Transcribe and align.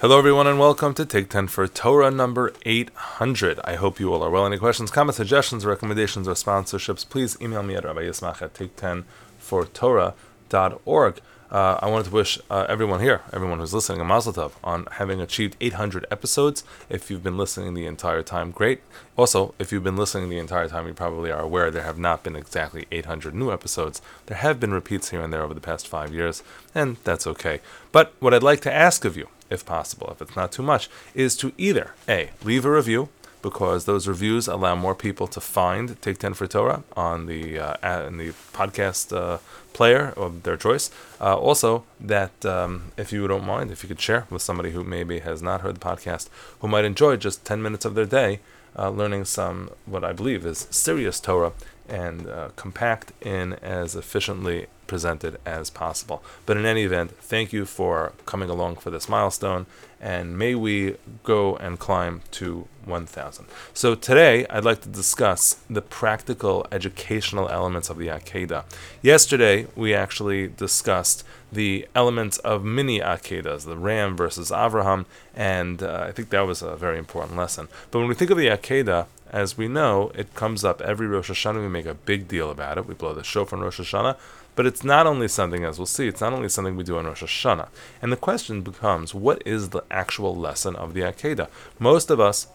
Hello, 0.00 0.18
everyone, 0.18 0.46
and 0.46 0.58
welcome 0.58 0.94
to 0.94 1.04
Take 1.04 1.28
10 1.28 1.48
for 1.48 1.68
Torah 1.68 2.10
number 2.10 2.54
800. 2.64 3.60
I 3.64 3.74
hope 3.74 4.00
you 4.00 4.10
all 4.10 4.22
are 4.22 4.30
well. 4.30 4.46
Any 4.46 4.56
questions, 4.56 4.90
comments, 4.90 5.18
suggestions, 5.18 5.66
recommendations, 5.66 6.26
or 6.26 6.32
sponsorships, 6.32 7.06
please 7.06 7.36
email 7.38 7.62
me 7.62 7.76
at 7.76 7.84
Rabbi 7.84 8.04
Yismach 8.04 8.40
at 8.40 8.54
take10fortorah.org. 8.54 11.20
Uh, 11.50 11.78
I 11.82 11.90
wanted 11.90 12.04
to 12.04 12.12
wish 12.12 12.38
uh, 12.48 12.64
everyone 12.66 13.00
here, 13.00 13.20
everyone 13.30 13.58
who's 13.58 13.74
listening, 13.74 14.00
a 14.00 14.04
mazel 14.06 14.32
tov 14.32 14.52
on 14.64 14.86
having 14.92 15.20
achieved 15.20 15.58
800 15.60 16.06
episodes. 16.10 16.64
If 16.88 17.10
you've 17.10 17.22
been 17.22 17.36
listening 17.36 17.74
the 17.74 17.84
entire 17.84 18.22
time, 18.22 18.52
great. 18.52 18.80
Also, 19.18 19.54
if 19.58 19.70
you've 19.70 19.84
been 19.84 19.98
listening 19.98 20.30
the 20.30 20.38
entire 20.38 20.68
time, 20.68 20.86
you 20.86 20.94
probably 20.94 21.30
are 21.30 21.42
aware 21.42 21.70
there 21.70 21.82
have 21.82 21.98
not 21.98 22.24
been 22.24 22.36
exactly 22.36 22.86
800 22.90 23.34
new 23.34 23.52
episodes. 23.52 24.00
There 24.24 24.38
have 24.38 24.58
been 24.58 24.72
repeats 24.72 25.10
here 25.10 25.20
and 25.20 25.30
there 25.30 25.42
over 25.42 25.52
the 25.52 25.60
past 25.60 25.86
five 25.86 26.14
years, 26.14 26.42
and 26.74 26.96
that's 27.04 27.26
okay. 27.26 27.60
But 27.92 28.14
what 28.18 28.32
I'd 28.32 28.42
like 28.42 28.62
to 28.62 28.72
ask 28.72 29.04
of 29.04 29.14
you, 29.14 29.28
if 29.50 29.66
possible, 29.66 30.08
if 30.10 30.22
it's 30.22 30.36
not 30.36 30.52
too 30.52 30.62
much, 30.62 30.88
is 31.14 31.36
to 31.36 31.52
either 31.58 31.94
A, 32.08 32.30
leave 32.44 32.64
a 32.64 32.70
review, 32.70 33.08
because 33.42 33.84
those 33.84 34.06
reviews 34.06 34.48
allow 34.48 34.74
more 34.74 34.94
people 34.94 35.26
to 35.26 35.40
find 35.40 36.00
Take 36.02 36.18
10 36.18 36.34
for 36.34 36.46
Torah 36.46 36.82
on 36.96 37.26
the 37.26 37.58
uh, 37.58 38.06
in 38.06 38.18
the 38.18 38.32
podcast 38.52 39.16
uh, 39.16 39.38
player 39.72 40.12
of 40.16 40.42
their 40.42 40.56
choice. 40.56 40.90
Uh, 41.20 41.36
also, 41.36 41.84
that 41.98 42.44
um, 42.44 42.92
if 42.96 43.12
you 43.12 43.26
don't 43.26 43.46
mind, 43.46 43.70
if 43.70 43.82
you 43.82 43.88
could 43.88 44.00
share 44.00 44.26
with 44.30 44.42
somebody 44.42 44.72
who 44.72 44.84
maybe 44.84 45.20
has 45.20 45.42
not 45.42 45.62
heard 45.62 45.76
the 45.76 45.80
podcast, 45.80 46.28
who 46.60 46.68
might 46.68 46.84
enjoy 46.84 47.16
just 47.16 47.44
10 47.44 47.62
minutes 47.62 47.84
of 47.84 47.94
their 47.94 48.06
day 48.06 48.40
uh, 48.78 48.90
learning 48.90 49.24
some, 49.24 49.70
what 49.86 50.04
I 50.04 50.12
believe 50.12 50.46
is 50.46 50.68
serious 50.70 51.20
Torah 51.20 51.52
and 51.90 52.28
uh, 52.28 52.50
compact 52.56 53.12
in 53.20 53.54
as 53.54 53.96
efficiently 53.96 54.68
presented 54.86 55.38
as 55.46 55.70
possible. 55.70 56.22
But 56.46 56.56
in 56.56 56.66
any 56.66 56.82
event, 56.82 57.12
thank 57.20 57.52
you 57.52 57.64
for 57.64 58.12
coming 58.26 58.50
along 58.50 58.76
for 58.76 58.90
this 58.90 59.08
milestone, 59.08 59.66
and 60.00 60.36
may 60.36 60.54
we 60.54 60.96
go 61.22 61.56
and 61.56 61.78
climb 61.78 62.22
to 62.32 62.66
1,000. 62.84 63.46
So 63.72 63.94
today, 63.94 64.46
I'd 64.50 64.64
like 64.64 64.80
to 64.80 64.88
discuss 64.88 65.60
the 65.70 65.82
practical 65.82 66.66
educational 66.72 67.48
elements 67.48 67.88
of 67.88 67.98
the 67.98 68.08
Akedah. 68.08 68.64
Yesterday, 69.00 69.68
we 69.76 69.94
actually 69.94 70.48
discussed 70.48 71.24
the 71.52 71.88
elements 71.94 72.38
of 72.38 72.64
mini 72.64 73.00
Akedas, 73.00 73.64
the 73.64 73.76
Ram 73.76 74.16
versus 74.16 74.50
Avraham, 74.50 75.06
and 75.34 75.82
uh, 75.82 76.04
I 76.08 76.12
think 76.12 76.30
that 76.30 76.42
was 76.42 76.62
a 76.62 76.76
very 76.76 76.98
important 76.98 77.36
lesson. 77.36 77.68
But 77.90 77.98
when 78.00 78.08
we 78.08 78.14
think 78.14 78.30
of 78.30 78.38
the 78.38 78.48
Akedah, 78.48 79.06
as 79.30 79.56
we 79.56 79.68
know, 79.68 80.10
it 80.14 80.34
comes 80.34 80.64
up 80.64 80.80
every 80.80 81.06
Rosh 81.06 81.30
Hashanah. 81.30 81.62
We 81.62 81.68
make 81.68 81.86
a 81.86 81.94
big 81.94 82.28
deal 82.28 82.50
about 82.50 82.78
it. 82.78 82.86
We 82.86 82.94
blow 82.94 83.14
the 83.14 83.22
shofar 83.22 83.58
on 83.58 83.64
Rosh 83.64 83.80
Hashanah. 83.80 84.16
But 84.56 84.66
it's 84.66 84.82
not 84.82 85.06
only 85.06 85.28
something, 85.28 85.64
as 85.64 85.78
we'll 85.78 85.86
see, 85.86 86.08
it's 86.08 86.20
not 86.20 86.32
only 86.32 86.48
something 86.48 86.76
we 86.76 86.82
do 86.82 86.98
on 86.98 87.06
Rosh 87.06 87.22
Hashanah. 87.22 87.68
And 88.02 88.10
the 88.10 88.16
question 88.16 88.62
becomes, 88.62 89.14
what 89.14 89.40
is 89.46 89.68
the 89.68 89.82
actual 89.90 90.34
lesson 90.34 90.74
of 90.74 90.94
the 90.94 91.02
Akedah? 91.02 91.48
Most 91.78 92.10
of 92.10 92.18
us 92.18 92.48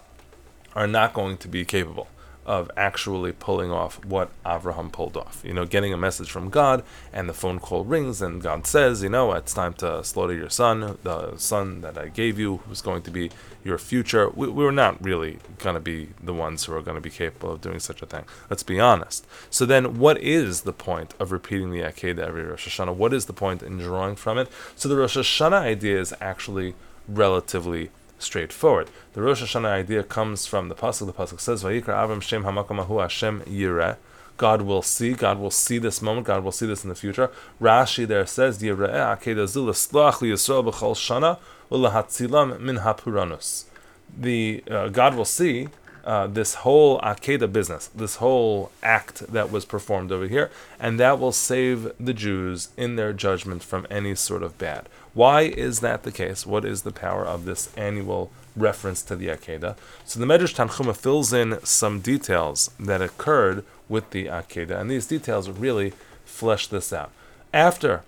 are 0.76 0.88
not 0.88 1.14
going 1.14 1.38
to 1.38 1.48
be 1.48 1.64
capable 1.64 2.10
of 2.46 2.70
actually 2.78 3.32
pulling 3.32 3.72
off 3.72 4.04
what 4.06 4.30
Avraham 4.46 4.92
pulled 4.92 5.18
off. 5.18 5.42
You 5.44 5.54
know, 5.54 5.66
getting 5.66 5.94
a 5.94 5.98
message 5.98 6.30
from 6.30 6.50
God, 6.50 6.84
and 7.12 7.28
the 7.28 7.34
phone 7.34 7.60
call 7.60 7.84
rings, 7.84 8.22
and 8.22 8.42
God 8.42 8.68
says, 8.68 9.02
you 9.02 9.10
know, 9.10 9.32
it's 9.34 9.54
time 9.54 9.74
to 9.76 10.04
slaughter 10.04 10.34
your 10.34 10.50
son, 10.50 10.98
the 11.04 11.38
son 11.38 11.82
that 11.82 11.98
I 11.98 12.10
gave 12.10 12.38
you, 12.38 12.58
who's 12.68 12.82
going 12.82 13.02
to 13.04 13.12
be 13.12 13.32
your 13.64 13.78
future. 13.78 14.30
We, 14.30 14.48
we 14.48 14.64
were 14.64 14.72
not 14.72 15.04
really 15.04 15.40
going 15.58 15.74
to 15.74 15.80
be 15.80 16.10
the 16.24 16.34
ones 16.34 16.66
who 16.66 16.74
are 16.74 16.82
going 16.82 16.96
to 16.96 17.02
be 17.02 17.10
capable 17.10 17.54
of 17.54 17.62
doing 17.62 17.80
such 17.80 18.02
a 18.02 18.06
thing. 18.06 18.26
Let's 18.50 18.64
be 18.64 18.80
honest. 18.80 19.26
So 19.50 19.66
then, 19.66 19.98
what 19.98 20.20
is 20.20 20.62
the 20.62 20.74
point 20.74 21.16
of 21.20 21.32
repeating 21.32 21.72
the 21.72 21.82
Akedah 21.82 22.20
every 22.20 22.44
Rosh 22.44 22.68
Hashanah? 22.68 22.96
What 22.96 23.14
is 23.14 23.26
the 23.26 23.34
point 23.34 23.64
in 23.64 23.80
drawing 23.80 24.16
from 24.16 24.38
it? 24.38 24.50
So 24.76 24.88
the 24.88 24.98
Rosh 24.98 25.18
Hashanah 25.18 25.62
idea 25.62 26.00
is 26.00 26.14
actually 26.22 26.76
relatively 27.08 27.90
straightforward. 28.20 28.90
The 29.14 29.22
Rosh 29.22 29.44
Hashanah 29.44 29.66
idea 29.66 30.04
comes 30.04 30.46
from 30.46 30.70
the 30.70 30.76
pasuk. 30.76 31.08
The 31.08 31.14
pasuk 31.14 31.40
says, 31.40 31.64
"Vayikra 31.64 31.88
Avram 31.88 32.22
Shem 32.22 32.44
Hamakamahu 32.44 33.02
Hashem 33.02 33.42
Yireh." 33.42 33.98
God 34.38 34.64
will 34.64 34.82
see. 34.82 35.14
God 35.14 35.40
will 35.40 35.52
see 35.52 35.78
this 35.78 36.02
moment. 36.02 36.28
God 36.28 36.44
will 36.44 36.52
see 36.52 36.66
this 36.66 36.84
in 36.84 36.90
the 36.90 36.96
future. 36.96 37.32
Rashi 37.62 38.06
there 38.08 38.26
says, 38.26 38.60
"Yireh 38.62 39.18
Akedah 39.18 39.46
Zul 39.46 39.70
Slach 39.70 40.20
Yisrael 40.20 40.66
B'Chol 40.66 40.96
Shana 40.96 41.38
U'Lahatzilam 41.72 42.60
Min 42.60 42.78
Hapuranus." 42.78 43.66
The 44.18 44.64
uh, 44.70 44.88
God 44.90 45.16
will 45.16 45.26
see 45.26 45.70
uh, 46.06 46.28
this 46.28 46.56
whole 46.56 47.00
Akedah 47.02 47.52
business, 47.52 47.88
this 47.88 48.18
whole 48.18 48.72
act 48.84 49.20
that 49.32 49.52
was 49.52 49.66
performed 49.66 50.12
over 50.12 50.28
here, 50.28 50.52
and 50.80 51.00
that 51.00 51.20
will 51.20 51.32
save 51.32 51.92
the 52.00 52.14
Jews 52.14 52.70
in 52.78 52.96
their 52.96 53.12
judgment 53.12 53.64
from 53.64 53.88
any 53.90 54.14
sort 54.14 54.44
of 54.44 54.58
bad. 54.58 54.88
Why 55.14 55.42
is 55.42 55.80
that 55.80 56.04
the 56.04 56.12
case? 56.12 56.46
What 56.46 56.64
is 56.64 56.84
the 56.84 56.92
power 56.92 57.26
of 57.26 57.46
this 57.46 57.74
annual 57.76 58.32
reference 58.56 59.02
to 59.04 59.16
the 59.16 59.28
Akedah? 59.28 59.76
So 60.06 60.20
the 60.20 60.26
Medrash 60.26 60.54
Tanchuma 60.54 60.96
fills 60.96 61.34
in 61.34 61.60
some 61.66 62.02
details 62.02 62.70
that 62.80 63.02
occurred 63.02 63.66
with 63.90 64.12
the 64.12 64.26
Akedah, 64.26 64.80
and 64.80 64.92
these 64.92 65.08
details 65.08 65.50
really 65.50 65.94
flesh 66.24 66.68
this 66.68 66.94
out. 66.94 67.12
After 67.54 68.04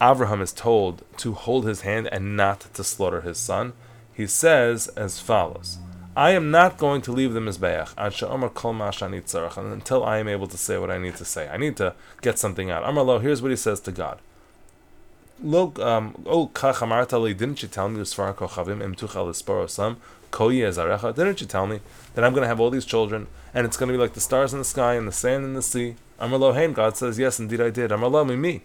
Abraham 0.00 0.40
is 0.40 0.52
told 0.52 1.02
to 1.18 1.32
hold 1.32 1.66
his 1.66 1.80
hand 1.82 2.08
and 2.12 2.36
not 2.36 2.72
to 2.74 2.84
slaughter 2.84 3.22
his 3.22 3.36
son, 3.36 3.72
he 4.14 4.26
says 4.26 4.88
as 4.88 5.20
follows. 5.20 5.78
I 6.16 6.30
am 6.30 6.50
not 6.50 6.78
going 6.78 7.00
to 7.02 7.12
leave 7.12 7.32
the 7.32 7.40
Mizbeach 7.40 7.94
until 9.72 10.04
I 10.04 10.18
am 10.18 10.28
able 10.28 10.46
to 10.48 10.56
say 10.56 10.76
what 10.78 10.90
I 10.90 10.98
need 10.98 11.16
to 11.16 11.24
say. 11.24 11.48
I 11.48 11.56
need 11.56 11.76
to 11.76 11.94
get 12.22 12.38
something 12.38 12.70
out. 12.70 12.82
Amar 12.84 13.04
lo, 13.04 13.18
here's 13.18 13.40
what 13.40 13.50
he 13.50 13.56
says 13.56 13.80
to 13.80 13.92
God. 13.92 14.18
Look, 15.40 15.78
um, 15.78 16.24
oh, 16.26 16.46
didn't 16.46 17.62
you 17.62 17.68
tell 17.68 17.88
me 17.88 18.04
Didn't 18.04 18.20
you 21.40 21.46
tell 21.46 21.66
me 21.66 21.80
that 22.14 22.24
I'm 22.24 22.32
going 22.32 22.42
to 22.42 22.48
have 22.48 22.60
all 22.60 22.70
these 22.70 22.84
children 22.84 23.28
and 23.54 23.64
it's 23.64 23.76
going 23.76 23.88
to 23.88 23.92
be 23.92 23.98
like 23.98 24.14
the 24.14 24.20
stars 24.20 24.52
in 24.52 24.58
the 24.58 24.64
sky 24.64 24.94
and 24.94 25.06
the 25.06 25.12
sand 25.12 25.44
in 25.44 25.54
the 25.54 25.62
sea? 25.62 25.94
Amar 26.18 26.38
lo, 26.40 26.72
God 26.72 26.96
says, 26.96 27.18
yes, 27.18 27.38
indeed 27.38 27.60
I 27.60 27.70
did. 27.70 27.92
Amar 27.92 28.10
lo, 28.10 28.24
me, 28.24 28.34
me. 28.34 28.62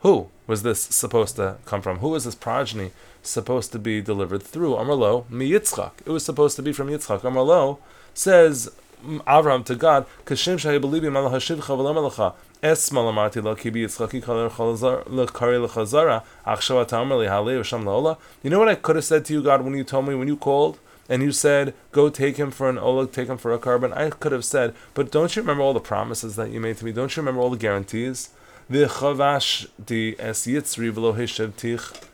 Who 0.00 0.28
was 0.46 0.62
this 0.62 0.80
supposed 0.80 1.36
to 1.36 1.56
come 1.66 1.82
from? 1.82 1.98
Who 1.98 2.08
was 2.08 2.24
this 2.24 2.34
progeny 2.34 2.92
supposed 3.22 3.72
to 3.72 3.78
be 3.78 4.00
delivered 4.00 4.42
through? 4.42 4.74
Amarlo, 4.74 5.28
mi 5.30 5.50
Yitzchak. 5.50 5.92
It 6.06 6.10
was 6.10 6.24
supposed 6.24 6.56
to 6.56 6.62
be 6.62 6.72
from 6.72 6.88
Yitzchak. 6.88 7.20
Amarlo 7.20 7.78
says 8.14 8.70
Avram 9.04 9.64
to 9.64 9.74
God, 9.74 10.06
Kashim 10.24 10.56
Shahibalibi 10.56 11.12
Malah 11.12 11.30
Hashivcha 11.30 11.62
Velamalacha. 11.62 12.34
Es 12.62 12.90
malamarti 12.90 13.42
lo 13.42 13.54
kibi 13.54 13.86
yitzchaki 13.86 14.22
lekari 14.22 15.66
lechazara 15.66 16.22
achshav 16.46 16.86
v'sham. 16.86 18.16
You 18.42 18.50
know 18.50 18.58
what 18.58 18.68
I 18.68 18.74
could 18.74 18.96
have 18.96 19.04
said 19.04 19.24
to 19.26 19.32
you, 19.32 19.42
God, 19.42 19.62
when 19.62 19.74
you 19.74 19.84
told 19.84 20.06
me, 20.06 20.14
when 20.14 20.28
you 20.28 20.36
called, 20.36 20.78
and 21.08 21.22
you 21.22 21.32
said, 21.32 21.74
go 21.90 22.10
take 22.10 22.36
him 22.36 22.50
for 22.50 22.68
an 22.68 22.78
oleg, 22.78 23.12
take 23.12 23.28
him 23.28 23.38
for 23.38 23.52
a 23.52 23.58
korban? 23.58 23.96
I 23.96 24.10
could 24.10 24.32
have 24.32 24.44
said, 24.44 24.74
but 24.94 25.10
don't 25.10 25.34
you 25.34 25.42
remember 25.42 25.62
all 25.62 25.72
the 25.72 25.80
promises 25.80 26.36
that 26.36 26.50
you 26.50 26.60
made 26.60 26.76
to 26.76 26.84
me? 26.84 26.92
Don't 26.92 27.16
you 27.16 27.22
remember 27.22 27.40
all 27.40 27.50
the 27.50 27.56
guarantees? 27.56 28.28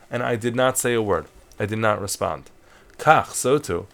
And 0.09 0.23
I 0.23 0.35
did 0.35 0.55
not 0.55 0.77
say 0.79 0.93
a 0.95 1.01
word. 1.03 1.25
I 1.59 1.67
did 1.67 1.77
not 1.77 2.01
respond. 2.01 2.49
Kach, 2.97 3.27
so 3.27 3.59
too. 3.59 3.85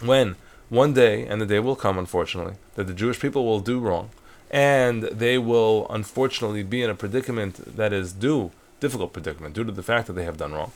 When 0.00 0.36
one 0.68 0.92
day, 0.92 1.26
and 1.26 1.40
the 1.40 1.46
day 1.46 1.60
will 1.60 1.76
come, 1.76 1.96
unfortunately, 1.96 2.56
that 2.74 2.86
the 2.86 2.92
Jewish 2.92 3.18
people 3.20 3.46
will 3.46 3.60
do 3.60 3.80
wrong, 3.80 4.10
and 4.50 5.04
they 5.04 5.38
will 5.38 5.86
unfortunately 5.88 6.62
be 6.62 6.82
in 6.82 6.90
a 6.90 6.94
predicament 6.94 7.76
that 7.76 7.94
is 7.94 8.12
due 8.12 8.50
difficult 8.82 9.12
predicament 9.12 9.54
due 9.54 9.62
to 9.62 9.70
the 9.70 9.88
fact 9.90 10.08
that 10.08 10.14
they 10.14 10.24
have 10.24 10.36
done 10.36 10.52
wrong. 10.52 10.72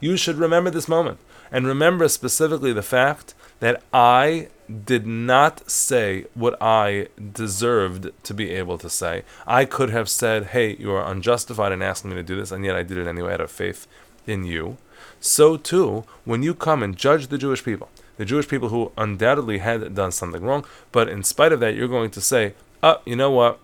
You 0.00 0.16
should 0.16 0.38
remember 0.38 0.70
this 0.70 0.88
moment 0.88 1.18
and 1.52 1.66
remember 1.66 2.08
specifically 2.08 2.72
the 2.72 2.82
fact 2.82 3.34
that 3.60 3.82
I 3.92 4.48
did 4.86 5.06
not 5.06 5.70
say 5.70 6.24
what 6.34 6.56
I 6.62 7.08
deserved 7.32 8.10
to 8.22 8.34
be 8.34 8.50
able 8.50 8.78
to 8.78 8.88
say. 8.88 9.22
I 9.46 9.66
could 9.66 9.90
have 9.90 10.08
said, 10.08 10.46
hey, 10.46 10.76
you 10.78 10.92
are 10.92 11.10
unjustified 11.12 11.72
in 11.72 11.82
asking 11.82 12.10
me 12.10 12.16
to 12.16 12.22
do 12.22 12.36
this, 12.36 12.50
and 12.50 12.64
yet 12.64 12.74
I 12.74 12.82
did 12.82 12.96
it 12.96 13.06
anyway 13.06 13.34
out 13.34 13.42
of 13.42 13.50
faith 13.50 13.86
in 14.26 14.44
you. 14.44 14.78
So 15.20 15.58
too, 15.58 16.04
when 16.24 16.42
you 16.42 16.54
come 16.54 16.82
and 16.82 16.96
judge 16.96 17.26
the 17.26 17.36
Jewish 17.38 17.62
people, 17.62 17.90
the 18.22 18.26
Jewish 18.26 18.46
people 18.46 18.68
who 18.68 18.92
undoubtedly 18.96 19.58
had 19.58 19.96
done 19.96 20.12
something 20.12 20.44
wrong, 20.44 20.64
but 20.92 21.08
in 21.08 21.24
spite 21.24 21.50
of 21.50 21.58
that, 21.58 21.74
you're 21.74 21.88
going 21.88 22.12
to 22.12 22.20
say, 22.20 22.54
oh, 22.80 23.00
you 23.04 23.16
know 23.16 23.32
what? 23.32 23.58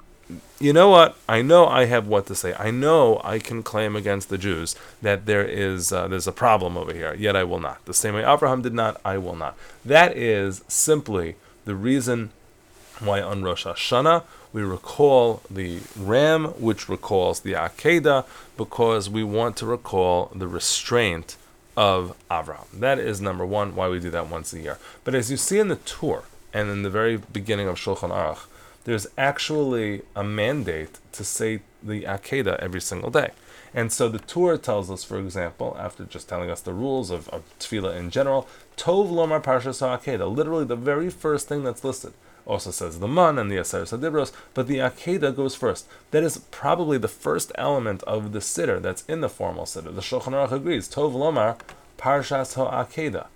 You 0.58 0.72
know 0.72 0.88
what? 0.88 1.16
I 1.28 1.43
know 1.43 1.69
I 1.69 1.84
have 1.84 2.08
what 2.08 2.26
to 2.26 2.34
say. 2.34 2.55
I 2.58 2.72
know 2.72 3.20
I 3.22 3.38
can 3.38 3.62
claim 3.62 3.94
against 3.94 4.31
the 4.31 4.37
Jews 4.37 4.75
that 5.00 5.26
there 5.26 5.44
is 5.44 5.93
uh, 5.93 6.08
there's 6.08 6.26
a 6.26 6.32
problem 6.32 6.76
over 6.76 6.93
here. 6.93 7.14
Yet 7.14 7.37
I 7.37 7.44
will 7.44 7.60
not. 7.60 7.84
The 7.84 7.94
same 7.94 8.14
way 8.16 8.25
Abraham 8.25 8.62
did 8.62 8.75
not, 8.75 9.00
I 9.05 9.16
will 9.16 9.37
not. 9.37 9.56
That 9.84 10.16
is 10.16 10.64
simply 10.66 11.37
the 11.64 11.76
reason 11.76 12.31
why 12.99 13.22
on 13.22 13.44
Rosh 13.44 13.64
Hashanah 13.64 14.25
we 14.52 14.62
recall 14.62 15.40
the 15.49 15.78
ram, 15.96 16.46
which 16.58 16.88
recalls 16.88 17.40
the 17.40 17.52
Akedah, 17.52 18.26
because 18.56 19.08
we 19.08 19.22
want 19.22 19.56
to 19.58 19.66
recall 19.66 20.32
the 20.34 20.49
restraint 20.49 21.37
of 21.78 22.16
Avraham. 22.28 22.66
That 22.72 22.98
is 22.98 23.20
number 23.20 23.46
one, 23.46 23.76
why 23.76 23.88
we 23.88 24.00
do 24.00 24.10
that 24.10 24.28
once 24.28 24.52
a 24.52 24.58
year. 24.58 24.78
But 25.04 25.14
as 25.14 25.30
you 25.30 25.36
see 25.36 25.60
in 25.60 25.69
the 25.69 25.76
Tur 25.76 26.25
and 26.52 26.69
in 26.69 26.82
the 26.82 26.90
very 26.90 27.19
beginning 27.19 27.69
of 27.69 27.76
Shulchan 27.76 28.10
Aruch, 28.10 28.46
there's 28.82 29.06
actually 29.16 30.02
a 30.16 30.25
mandate 30.25 30.98
to 31.12 31.22
say 31.22 31.60
the 31.80 32.02
Akedah 32.02 32.58
every 32.58 32.80
single 32.80 33.10
day. 33.10 33.30
And 33.72 33.92
so 33.92 34.08
the 34.08 34.19
Torah 34.19 34.58
tells 34.58 34.90
us, 34.90 35.04
for 35.04 35.20
example, 35.20 35.76
after 35.78 36.02
just 36.02 36.28
telling 36.28 36.50
us 36.50 36.60
the 36.60 36.72
rules 36.72 37.12
of, 37.12 37.28
of 37.28 37.44
tefillah 37.60 37.96
in 37.96 38.10
general, 38.10 38.48
Tov 38.78 39.10
Lomar 39.10 39.42
Parshas 39.42 39.82
HaAkedah, 39.82 40.34
literally 40.34 40.64
the 40.64 40.76
very 40.76 41.10
first 41.10 41.48
thing 41.48 41.64
that's 41.64 41.84
listed. 41.84 42.14
Also 42.46 42.70
says 42.70 42.98
the 42.98 43.08
Man 43.08 43.36
and 43.36 43.50
the 43.50 43.56
Aseres 43.56 43.96
HaDibros, 43.96 44.32
but 44.54 44.69
the 44.69 44.78
Akedah 44.78 45.36
goes 45.36 45.54
first. 45.54 45.86
That 46.12 46.22
is 46.22 46.38
probably 46.50 46.96
the 46.96 47.08
first 47.08 47.52
element 47.56 48.02
of 48.04 48.32
the 48.32 48.38
Siddur 48.38 48.80
that's 48.80 49.04
in 49.06 49.20
the 49.20 49.28
formal 49.28 49.64
Siddur. 49.64 49.94
The 49.94 50.00
Shulchan 50.00 50.32
Aruch 50.32 50.52
agrees, 50.52 50.88
Tov 50.88 51.12
Lomar 51.12 51.58
Parshas 51.98 52.54
HaAkedah 52.54 53.26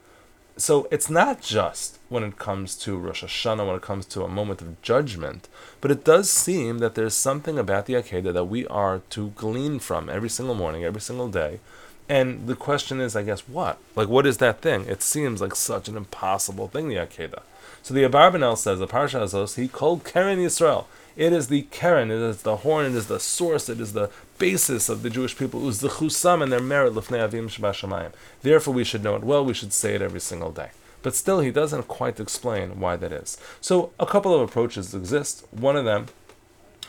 so 0.57 0.87
it's 0.91 1.09
not 1.09 1.41
just 1.41 1.99
when 2.09 2.23
it 2.23 2.39
comes 2.39 2.77
to 2.77 2.97
Rosh 2.97 3.25
Hashanah, 3.25 3.67
when 3.67 3.77
it 3.77 3.83
comes 3.83 4.05
to 4.07 4.23
a 4.23 4.29
moment 4.29 4.61
of 4.61 4.81
judgment, 4.83 5.49
but 5.81 5.91
it 5.91 6.05
does 6.05 6.31
seem 6.31 6.79
that 6.79 6.95
there's 6.95 7.15
something 7.15 7.59
about 7.59 7.87
the 7.87 7.95
Akedah 7.95 8.35
that 8.35 8.45
we 8.45 8.67
are 8.67 9.01
to 9.11 9.31
glean 9.31 9.79
from 9.79 10.11
every 10.11 10.29
single 10.29 10.55
morning, 10.55 10.85
every 10.85 11.01
single 11.01 11.29
day. 11.29 11.61
And 12.09 12.47
the 12.47 12.57
question 12.57 13.01
is, 13.01 13.17
I 13.17 13.23
guess, 13.23 13.49
what? 13.49 13.79
Like, 13.97 14.09
what 14.09 14.27
is 14.27 14.39
that 14.39 14.61
thing? 14.61 14.87
It 14.87 15.03
seems 15.03 15.41
like 15.41 15.55
such 15.55 15.89
an 15.89 15.97
impossible 15.97 16.69
thing, 16.69 16.89
the 16.89 16.97
Akedah. 16.97 17.43
So 17.83 17.95
the 17.95 18.03
Abarbanel 18.05 18.57
says, 18.57 18.79
the 18.79 18.87
Parsha 18.87 19.21
Azos, 19.23 19.57
he 19.57 19.69
called 19.69 20.05
Keren 20.05 20.39
Yisrael. 20.39 20.87
It 21.17 21.33
is 21.33 21.49
the 21.49 21.63
Keren, 21.63 22.11
it 22.11 22.17
is 22.17 22.43
the 22.43 22.59
horn, 22.59 22.87
it 22.87 22.95
is 22.95 23.07
the 23.07 23.21
source, 23.21 23.69
it 23.69 23.81
is 23.81 23.93
the 23.93 24.11
basis 24.39 24.89
of 24.89 25.03
the 25.03 25.11
Jewish 25.11 25.37
people. 25.37 25.61
Was 25.61 25.81
the 25.81 25.89
Chusam 25.89 26.43
and 26.43 26.51
their 26.51 26.61
merit, 26.61 26.95
Lefnei 26.95 27.29
Avim 27.29 27.49
Shabashamayim. 27.49 28.13
Therefore, 28.43 28.73
we 28.75 28.85
should 28.85 29.05
know 29.05 29.17
it 29.17 29.25
well, 29.25 29.45
we 29.45 29.55
should 29.55 29.73
say 29.73 29.95
it 29.95 30.03
every 30.03 30.21
single 30.21 30.51
day. 30.53 30.71
But 31.03 31.15
still, 31.15 31.41
he 31.41 31.51
doesn't 31.51 31.89
quite 31.89 32.21
explain 32.21 32.81
why 32.81 32.97
that 32.97 33.13
is. 33.13 33.37
So, 33.61 33.93
a 33.99 34.07
couple 34.07 34.35
of 34.35 34.41
approaches 34.41 34.95
exist. 34.95 35.45
One 35.51 35.77
of 35.77 35.85
them, 35.85 36.07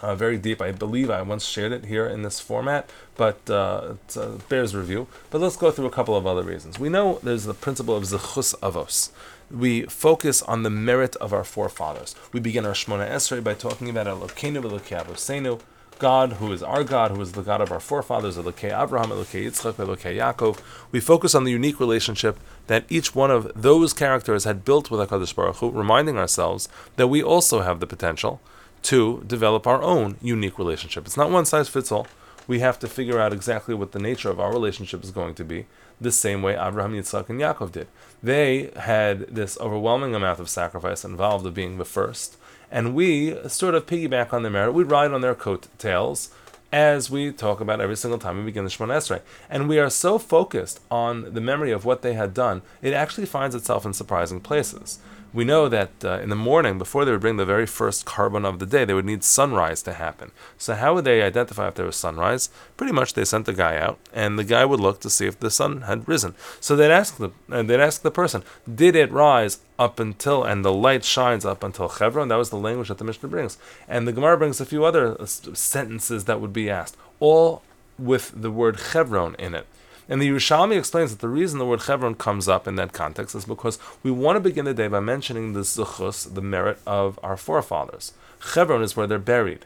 uh, 0.03 0.15
very 0.15 0.38
deep. 0.38 0.61
I 0.61 0.71
believe 0.71 1.09
I 1.09 1.21
once 1.21 1.45
shared 1.45 1.71
it 1.71 1.85
here 1.85 2.05
in 2.05 2.21
this 2.21 2.39
format, 2.39 2.89
but 3.15 3.50
uh, 3.50 3.95
it 4.07 4.17
uh, 4.17 4.38
bears 4.50 4.75
review. 4.75 5.07
But 5.31 5.41
let's 5.41 5.57
go 5.57 5.71
through 5.71 5.88
a 5.88 5.91
couple 5.91 6.15
of 6.15 6.27
other 6.27 6.44
reasons. 6.44 6.77
We 6.77 6.89
know 6.89 7.19
there's 7.23 7.45
the 7.45 7.53
principle 7.53 7.95
of 7.95 8.03
zechus 8.03 8.53
avos 8.59 9.11
we 9.51 9.83
focus 9.83 10.41
on 10.44 10.63
the 10.63 10.69
merit 10.69 11.15
of 11.17 11.31
our 11.31 11.44
forefathers. 11.44 12.15
We 12.31 12.39
begin 12.39 12.65
our 12.65 12.73
Shmona 12.73 13.09
Esrei 13.09 13.44
by 13.44 13.53
talking 13.53 13.89
about 13.89 14.07
Elokeinu 14.07 14.63
v'Elokei 14.63 15.05
Avosenu, 15.05 15.59
God, 16.00 16.33
who 16.33 16.51
is 16.51 16.63
our 16.63 16.83
God, 16.83 17.11
who 17.11 17.21
is 17.21 17.33
the 17.33 17.44
God 17.44 17.61
of 17.61 17.71
our 17.71 17.79
forefathers, 17.79 18.35
Elokei 18.35 18.77
Abraham, 18.77 19.11
Elokei 19.11 19.45
Yitzchak, 19.45 19.73
Elokei 19.73 20.17
Yaakov. 20.17 20.59
We 20.91 20.99
focus 20.99 21.35
on 21.35 21.44
the 21.44 21.51
unique 21.51 21.79
relationship 21.79 22.39
that 22.67 22.85
each 22.89 23.13
one 23.13 23.29
of 23.29 23.51
those 23.56 23.94
characters 23.94 24.44
had 24.44 24.65
built 24.65 24.89
with 24.89 25.07
HaKadosh 25.07 25.35
Baruch 25.35 25.57
Hu, 25.57 25.69
reminding 25.69 26.17
ourselves 26.17 26.67
that 26.95 27.07
we 27.07 27.21
also 27.21 27.61
have 27.61 27.79
the 27.79 27.88
potential 27.88 28.41
to 28.83 29.24
develop 29.25 29.65
our 29.65 29.81
own 29.81 30.18
unique 30.21 30.57
relationship. 30.57 31.06
It's 31.06 31.18
not 31.18 31.31
one 31.31 31.45
size 31.45 31.69
fits 31.69 31.91
all. 31.91 32.07
We 32.47 32.59
have 32.59 32.77
to 32.80 32.88
figure 32.88 33.19
out 33.19 33.33
exactly 33.33 33.74
what 33.74 33.94
the 33.94 34.00
nature 34.00 34.30
of 34.30 34.39
our 34.39 34.51
relationship 34.51 35.03
is 35.03 35.12
going 35.12 35.35
to 35.35 35.45
be, 35.45 35.65
the 36.00 36.12
same 36.12 36.41
way 36.41 36.53
Abraham, 36.53 36.94
Yitzchak, 36.94 37.30
and 37.30 37.39
Yaakov 37.39 37.71
did. 37.71 37.88
They 38.21 38.71
had 38.75 39.21
this 39.27 39.57
overwhelming 39.59 40.13
amount 40.13 40.39
of 40.39 40.50
sacrifice 40.50 41.06
involved 41.06 41.45
of 41.45 41.53
being 41.53 41.77
the 41.77 41.85
first, 41.85 42.38
and 42.69 42.94
we 42.94 43.38
sort 43.47 43.75
of 43.75 43.85
piggyback 43.85 44.33
on 44.33 44.44
their 44.44 44.51
merit. 44.51 44.74
We 44.74 44.83
ride 44.83 45.12
on 45.12 45.21
their 45.21 45.35
coattails 45.35 46.30
as 46.74 47.09
we 47.09 47.31
talk 47.31 47.62
about 47.62 47.80
every 47.80 47.95
single 47.95 48.18
time 48.18 48.38
we 48.39 48.45
begin 48.45 48.63
the 48.63 48.69
Shemon 48.71 48.88
Esrei. 48.88 49.21
And 49.47 49.69
we 49.69 49.77
are 49.77 49.91
so 49.91 50.18
focused 50.18 50.80
on 50.89 51.35
the 51.35 51.39
memory 51.39 51.71
of 51.71 51.85
what 51.85 52.01
they 52.01 52.13
had 52.13 52.33
done, 52.33 52.63
it 52.81 52.94
actually 52.94 53.27
finds 53.27 53.53
itself 53.53 53.85
in 53.85 53.94
surprising 53.94 54.41
places 54.41 55.00
we 55.33 55.44
know 55.44 55.68
that 55.68 55.91
uh, 56.03 56.19
in 56.19 56.30
the 56.30 56.35
morning, 56.35 56.77
before 56.77 57.03
they 57.03 57.12
would 57.12 57.21
bring 57.21 57.38
the 57.38 57.45
very 57.45 57.65
first 57.65 58.06
korban 58.06 58.45
of 58.45 58.59
the 58.59 58.65
day, 58.65 58.85
they 58.85 58.94
would 58.94 59.06
need 59.06 59.24
sunrise 59.24 59.81
to 59.83 59.94
happen. 59.94 60.31
So, 60.57 60.75
how 60.75 60.94
would 60.94 61.06
they 61.06 61.21
identify 61.21 61.68
if 61.68 61.75
there 61.75 61.85
was 61.85 61.95
sunrise? 61.95 62.50
Pretty 62.77 62.94
much, 62.94 63.13
they 63.13 63.25
sent 63.25 63.45
the 63.45 63.53
guy 63.53 63.77
out, 63.77 63.97
and 64.13 64.38
the 64.38 64.44
guy 64.44 64.63
would 64.63 64.80
look 64.80 65.00
to 65.01 65.09
see 65.09 65.25
if 65.25 65.39
the 65.39 65.50
sun 65.50 65.81
had 65.81 66.07
risen. 66.07 66.35
So 66.59 66.75
they'd 66.75 66.91
ask 66.91 67.18
the 67.18 67.31
uh, 67.51 67.63
they'd 67.63 67.80
ask 67.80 68.01
the 68.01 68.12
person, 68.12 68.44
"Did 68.74 68.95
it 68.95 69.12
rise 69.12 69.59
up 69.80 70.00
until?" 70.00 70.44
And 70.44 70.63
the 70.63 70.74
light 70.74 71.03
shines 71.03 71.45
up 71.45 71.63
until 71.63 71.89
Chevron. 71.89 72.27
That 72.27 72.38
was 72.38 72.51
the 72.51 72.57
language 72.57 72.89
that 72.89 73.00
the 73.00 73.03
Mishnah 73.03 73.30
brings, 73.30 73.57
and 73.88 74.07
the 74.07 74.13
Gemara 74.13 74.38
brings 74.38 74.62
a 74.62 74.65
few 74.65 74.85
other 74.85 75.18
sentences 75.25 76.25
that 76.25 76.39
would 76.41 76.53
be 76.53 76.69
asked, 76.69 76.95
all 77.19 77.63
with 77.97 78.31
the 78.35 78.51
word 78.51 78.80
Chevron 78.80 79.35
in 79.39 79.56
it. 79.56 79.68
And 80.09 80.21
the 80.21 80.29
Yerushalmi 80.29 80.77
explains 80.77 81.11
that 81.11 81.19
the 81.21 81.29
reason 81.29 81.59
the 81.59 81.65
word 81.65 81.81
Chevron 81.81 82.15
comes 82.15 82.47
up 82.47 82.67
in 82.67 82.75
that 82.75 82.94
context 82.94 83.35
is 83.35 83.45
because 83.45 83.79
we 84.03 84.11
want 84.11 84.35
to 84.35 84.39
begin 84.41 84.65
the 84.65 84.73
day 84.73 84.88
by 84.88 85.00
mentioning 85.00 85.53
the 85.53 85.61
zechus, 85.61 86.33
the 86.33 86.41
merit 86.41 86.79
of 86.85 87.19
our 87.23 87.38
forefathers. 87.38 88.13
Chevron 88.41 88.83
is 88.83 88.97
where 88.97 89.07
they're 89.07 89.19
buried. 89.19 89.65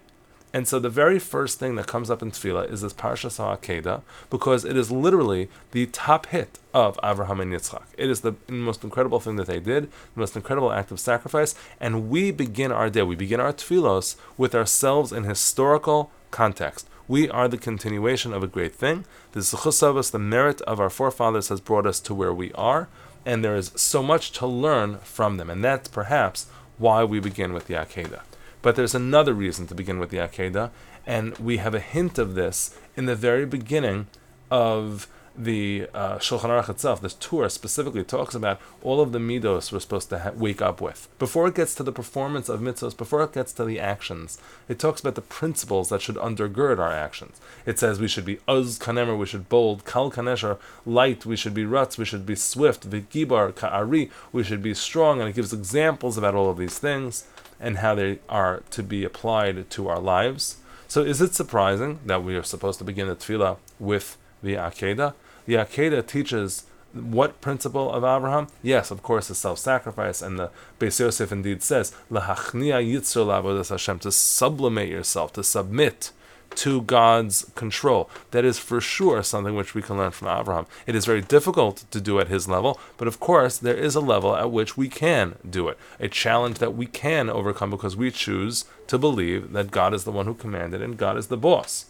And 0.54 0.68
so 0.68 0.80
the 0.80 0.90
very 0.90 1.20
first 1.20 1.60
thing 1.60 1.76
that 1.76 1.88
comes 1.88 2.10
up 2.10 2.22
in 2.22 2.32
Tefillah 2.32 2.72
is 2.72 2.82
this 2.82 2.94
Parshas 2.94 3.38
HaAkedah, 3.38 4.02
because 4.30 4.64
it 4.64 4.78
is 4.78 4.90
literally 4.90 5.50
the 5.72 5.88
top 5.88 6.28
hit 6.28 6.58
of 6.74 6.98
Avraham 7.04 7.42
and 7.42 7.52
Yitzchak. 7.52 7.84
It 7.98 8.10
is 8.10 8.22
the 8.22 8.36
most 8.48 8.84
incredible 8.84 9.20
thing 9.20 9.36
that 9.36 9.48
they 9.48 9.60
did, 9.60 9.92
the 10.14 10.20
most 10.20 10.36
incredible 10.36 10.72
act 10.72 10.90
of 10.90 11.00
sacrifice, 11.00 11.54
and 11.82 12.10
we 12.10 12.32
begin 12.32 12.72
our 12.72 12.90
day, 12.90 13.04
we 13.04 13.16
begin 13.16 13.40
our 13.42 13.52
Tefillos 13.52 14.16
with 14.38 14.56
ourselves 14.56 15.12
in 15.12 15.26
historical 15.26 16.12
context. 16.32 16.88
We 17.08 17.30
are 17.30 17.48
the 17.48 17.58
continuation 17.58 18.34
of 18.34 18.44
a 18.44 18.48
great 18.48 18.76
thing. 18.76 19.06
The 19.32 19.40
Zechus 19.40 19.82
avos, 19.82 20.12
the 20.12 20.20
merit 20.20 20.62
of 20.62 20.80
our 20.80 20.90
forefathers, 20.90 21.48
has 21.48 21.62
brought 21.62 21.86
us 21.86 22.02
to 22.02 22.14
where 22.14 22.34
we 22.34 22.52
are, 22.54 22.90
and 23.26 23.44
there 23.44 23.56
is 23.56 23.72
so 23.76 24.04
much 24.04 24.32
to 24.34 24.46
learn 24.46 24.98
from 25.00 25.38
them. 25.38 25.50
And 25.50 25.64
that's 25.64 25.88
perhaps 25.88 26.48
why 26.78 27.06
we 27.06 27.22
begin 27.22 27.54
with 27.54 27.68
the 27.68 27.76
Akedah. 27.76 28.24
But 28.62 28.76
there's 28.76 28.96
another 28.96 29.34
reason 29.34 29.68
to 29.68 29.76
begin 29.76 30.00
with 30.00 30.10
the 30.10 30.18
Akedah, 30.18 30.72
and 31.06 31.38
we 31.38 31.58
have 31.58 31.74
a 31.74 31.80
hint 31.80 32.18
of 32.18 32.36
this 32.36 32.78
in 32.98 33.06
the 33.06 33.16
very 33.16 33.46
beginning 33.46 34.08
of 34.52 35.08
the 35.38 35.88
uh, 35.94 36.18
Shulchan 36.18 36.50
Aruch 36.50 36.70
itself, 36.70 37.00
this 37.00 37.14
Torah 37.14 37.50
specifically 37.50 38.04
talks 38.04 38.34
about 38.34 38.60
all 38.82 39.00
of 39.00 39.12
the 39.12 39.20
midos 39.20 39.72
we're 39.72 39.80
supposed 39.80 40.10
to 40.10 40.20
ha- 40.20 40.32
wake 40.36 40.62
up 40.62 40.82
with. 40.82 41.08
Before 41.20 41.48
it 41.48 41.56
gets 41.56 41.76
to 41.76 41.84
the 41.84 41.92
performance 41.92 42.50
of 42.50 42.60
mitzvahs, 42.60 42.98
before 42.98 43.22
it 43.24 43.34
gets 43.34 43.54
to 43.54 43.66
the 43.66 43.80
actions, 43.80 44.40
it 44.68 44.80
talks 44.80 45.02
about 45.02 45.16
the 45.16 45.22
principles 45.22 45.90
that 45.90 46.02
should 46.02 46.16
undergird 46.16 46.80
our 46.80 46.92
actions. 46.92 47.40
It 47.66 47.78
says 47.78 48.00
we 48.00 48.08
should 48.08 48.26
be 48.26 48.40
uz 48.48 48.80
kanemer, 48.80 49.18
we 49.18 49.28
should 49.28 49.48
bold, 49.48 49.86
kal 49.86 50.12
kanesher, 50.12 50.58
light, 50.86 51.26
we 51.26 51.36
should 51.36 51.54
be 51.54 51.66
rutz, 51.66 51.98
we 51.98 52.06
should 52.06 52.26
be 52.26 52.36
swift, 52.36 52.90
vigibar, 52.90 53.56
ka'ari, 53.56 54.10
we 54.32 54.44
should 54.44 54.64
be 54.64 54.74
strong, 54.74 55.20
and 55.20 55.30
it 55.30 55.36
gives 55.36 55.54
examples 55.54 56.18
about 56.18 56.34
all 56.34 56.50
of 56.50 56.58
these 56.58 56.80
things 56.80 57.26
and 57.60 57.78
how 57.78 57.94
they 57.94 58.20
are 58.28 58.64
to 58.72 58.82
be 58.82 59.04
applied 59.04 59.70
to 59.70 59.88
our 59.88 60.00
lives. 60.00 60.58
So 60.88 61.02
is 61.02 61.22
it 61.22 61.36
surprising 61.36 62.00
that 62.06 62.24
we 62.24 62.36
are 62.36 62.44
supposed 62.44 62.80
to 62.80 62.86
begin 62.86 63.08
the 63.08 63.16
tefillah 63.16 63.58
with 63.80 64.18
the 64.42 64.56
Akedah? 64.56 65.14
The 65.48 65.56
Akedah 65.56 66.06
teaches 66.06 66.66
what 66.94 67.42
principle 67.42 67.92
of 67.92 68.04
Abraham? 68.04 68.48
Yes, 68.62 68.92
of 68.92 69.02
course, 69.02 69.28
the 69.28 69.36
self-sacrifice, 69.36 70.22
and 70.22 70.38
the 70.38 70.52
Beis 70.80 71.00
Yosef 71.00 71.32
indeed 71.32 71.64
says, 71.64 71.94
"Lahachnia 72.12 72.80
yitzur 72.82 73.70
Hashem," 73.70 74.00
to 74.00 74.12
sublimate 74.12 74.90
yourself, 74.90 75.34
to 75.34 75.44
submit 75.44 76.12
to 76.56 76.82
God's 76.82 77.52
control. 77.56 78.10
That 78.32 78.46
is 78.46 78.58
for 78.58 78.82
sure 78.82 79.22
something 79.22 79.56
which 79.56 79.76
we 79.76 79.82
can 79.82 79.98
learn 79.98 80.12
from 80.12 80.30
Abraham. 80.30 80.66
It 80.88 80.96
is 80.96 81.06
very 81.06 81.22
difficult 81.22 81.84
to 81.92 82.02
do 82.02 82.20
at 82.20 82.30
his 82.30 82.48
level, 82.48 82.80
but 82.98 83.08
of 83.08 83.20
course, 83.20 83.58
there 83.58 83.76
is 83.76 83.96
a 83.96 84.00
level 84.00 84.36
at 84.36 84.52
which 84.52 84.78
we 84.78 84.88
can 84.90 85.36
do 85.48 85.68
it. 85.68 85.78
A 86.00 86.08
challenge 86.08 86.58
that 86.60 86.76
we 86.76 86.86
can 86.86 87.30
overcome 87.30 87.70
because 87.70 87.96
we 87.96 88.12
choose 88.12 88.66
to 88.88 88.98
believe 88.98 89.52
that 89.52 89.72
God 89.72 89.94
is 89.94 90.04
the 90.04 90.12
one 90.12 90.26
who 90.26 90.34
commanded 90.34 90.82
and 90.82 90.98
God 90.98 91.18
is 91.18 91.28
the 91.28 91.38
boss. 91.38 91.86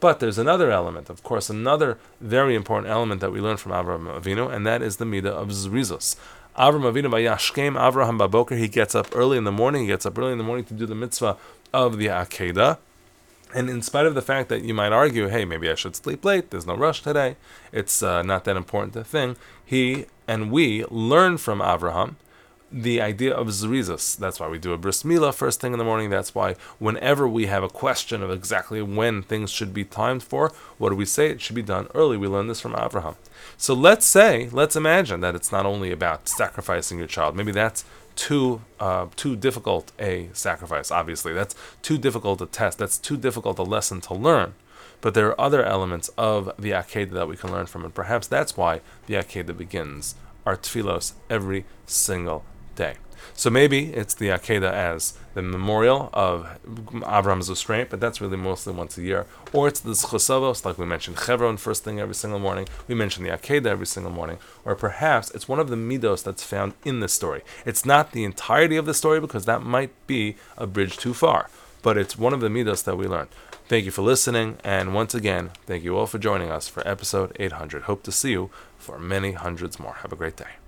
But 0.00 0.20
there's 0.20 0.38
another 0.38 0.70
element, 0.70 1.10
of 1.10 1.22
course, 1.22 1.50
another 1.50 1.98
very 2.20 2.54
important 2.54 2.90
element 2.90 3.20
that 3.20 3.32
we 3.32 3.40
learn 3.40 3.56
from 3.56 3.72
Avraham 3.72 4.20
Avinu, 4.20 4.52
and 4.52 4.66
that 4.66 4.80
is 4.80 4.98
the 4.98 5.04
midah 5.04 5.26
of 5.26 5.48
zrizos. 5.48 6.16
Avraham 6.56 6.92
Avinu 6.92 7.10
vayashkem 7.10 7.74
Avraham 7.74 8.18
baboker. 8.18 8.56
He 8.56 8.68
gets 8.68 8.94
up 8.94 9.08
early 9.14 9.36
in 9.36 9.44
the 9.44 9.52
morning. 9.52 9.82
He 9.82 9.88
gets 9.88 10.06
up 10.06 10.16
early 10.16 10.32
in 10.32 10.38
the 10.38 10.44
morning 10.44 10.64
to 10.66 10.74
do 10.74 10.86
the 10.86 10.94
mitzvah 10.94 11.36
of 11.72 11.98
the 11.98 12.06
akedah. 12.06 12.78
And 13.54 13.70
in 13.70 13.80
spite 13.82 14.06
of 14.06 14.14
the 14.14 14.22
fact 14.22 14.50
that 14.50 14.62
you 14.62 14.74
might 14.74 14.92
argue, 14.92 15.28
hey, 15.28 15.44
maybe 15.44 15.70
I 15.70 15.74
should 15.74 15.96
sleep 15.96 16.24
late. 16.24 16.50
There's 16.50 16.66
no 16.66 16.76
rush 16.76 17.02
today. 17.02 17.36
It's 17.72 18.02
uh, 18.02 18.22
not 18.22 18.44
that 18.44 18.56
important 18.56 18.94
a 18.94 19.04
thing. 19.04 19.36
He 19.64 20.06
and 20.26 20.52
we 20.52 20.84
learn 20.90 21.38
from 21.38 21.60
Avraham 21.60 22.16
the 22.70 23.00
idea 23.00 23.34
of 23.34 23.48
zrizas. 23.48 24.16
That's 24.16 24.38
why 24.38 24.48
we 24.48 24.58
do 24.58 24.72
a 24.72 24.78
bris 24.78 25.02
milah 25.02 25.34
first 25.34 25.60
thing 25.60 25.72
in 25.72 25.78
the 25.78 25.84
morning. 25.84 26.10
That's 26.10 26.34
why 26.34 26.54
whenever 26.78 27.26
we 27.26 27.46
have 27.46 27.62
a 27.62 27.68
question 27.68 28.22
of 28.22 28.30
exactly 28.30 28.82
when 28.82 29.22
things 29.22 29.50
should 29.50 29.72
be 29.72 29.84
timed 29.84 30.22
for, 30.22 30.52
what 30.76 30.90
do 30.90 30.96
we 30.96 31.04
say? 31.04 31.30
It 31.30 31.40
should 31.40 31.56
be 31.56 31.62
done 31.62 31.88
early. 31.94 32.16
We 32.16 32.28
learn 32.28 32.46
this 32.46 32.60
from 32.60 32.76
Abraham. 32.76 33.16
So 33.56 33.74
let's 33.74 34.06
say, 34.06 34.48
let's 34.52 34.76
imagine 34.76 35.20
that 35.20 35.34
it's 35.34 35.50
not 35.50 35.66
only 35.66 35.90
about 35.90 36.28
sacrificing 36.28 36.98
your 36.98 37.06
child. 37.06 37.36
Maybe 37.36 37.52
that's 37.52 37.84
too 38.16 38.62
uh, 38.80 39.06
too 39.16 39.36
difficult 39.36 39.92
a 39.98 40.28
sacrifice. 40.32 40.90
Obviously, 40.90 41.32
that's 41.32 41.54
too 41.82 41.96
difficult 41.96 42.42
a 42.42 42.46
test. 42.46 42.78
That's 42.78 42.98
too 42.98 43.16
difficult 43.16 43.58
a 43.58 43.62
lesson 43.62 44.00
to 44.02 44.14
learn. 44.14 44.54
But 45.00 45.14
there 45.14 45.28
are 45.28 45.40
other 45.40 45.62
elements 45.62 46.10
of 46.18 46.52
the 46.58 46.72
Akedah 46.72 47.12
that 47.12 47.28
we 47.28 47.36
can 47.36 47.52
learn 47.52 47.66
from, 47.66 47.84
and 47.84 47.94
perhaps 47.94 48.26
that's 48.26 48.56
why 48.56 48.80
the 49.06 49.14
Akedah 49.14 49.56
begins 49.56 50.16
our 50.44 50.56
tefillos 50.56 51.12
every 51.30 51.64
single 51.86 52.44
day. 52.78 52.94
So 53.34 53.50
maybe 53.50 53.92
it's 53.94 54.14
the 54.14 54.28
Akedah 54.28 54.72
as 54.72 55.14
the 55.34 55.42
memorial 55.42 56.10
of 56.12 56.58
Avram's 56.66 57.48
restraint, 57.48 57.90
but 57.90 58.00
that's 58.00 58.20
really 58.20 58.36
mostly 58.36 58.72
once 58.72 58.98
a 58.98 59.02
year. 59.02 59.26
Or 59.52 59.68
it's 59.68 59.80
the 59.80 59.92
zechus 59.92 60.28
avos, 60.28 60.64
like 60.64 60.78
we 60.78 60.86
mentioned 60.86 61.18
Chevron 61.18 61.56
first 61.56 61.84
thing 61.84 62.00
every 62.00 62.14
single 62.14 62.40
morning. 62.40 62.66
We 62.88 62.94
mention 62.94 63.22
the 63.22 63.30
Akedah 63.30 63.66
every 63.66 63.86
single 63.86 64.10
morning. 64.10 64.38
Or 64.64 64.74
perhaps 64.74 65.30
it's 65.30 65.48
one 65.48 65.60
of 65.60 65.68
the 65.68 65.76
midos 65.76 66.24
that's 66.24 66.42
found 66.42 66.72
in 66.84 67.00
the 67.00 67.08
story. 67.08 67.42
It's 67.64 67.84
not 67.84 68.12
the 68.12 68.24
entirety 68.24 68.76
of 68.76 68.86
the 68.86 68.94
story 68.94 69.20
because 69.20 69.44
that 69.44 69.62
might 69.62 69.92
be 70.06 70.36
a 70.56 70.66
bridge 70.66 70.96
too 70.96 71.14
far, 71.14 71.48
but 71.82 71.96
it's 71.96 72.18
one 72.18 72.32
of 72.32 72.40
the 72.40 72.48
midos 72.48 72.82
that 72.84 72.96
we 72.96 73.06
learn. 73.06 73.28
Thank 73.68 73.84
you 73.84 73.90
for 73.90 74.02
listening, 74.02 74.56
and 74.64 74.94
once 74.94 75.14
again, 75.14 75.50
thank 75.66 75.84
you 75.84 75.96
all 75.96 76.06
for 76.06 76.18
joining 76.18 76.50
us 76.50 76.68
for 76.68 76.86
episode 76.88 77.36
800. 77.38 77.82
Hope 77.82 78.02
to 78.04 78.10
see 78.10 78.30
you 78.30 78.50
for 78.78 78.98
many 78.98 79.32
hundreds 79.32 79.78
more. 79.78 79.96
Have 80.02 80.12
a 80.12 80.16
great 80.16 80.36
day. 80.36 80.67